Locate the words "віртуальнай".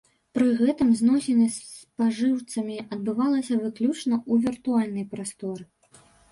4.49-5.05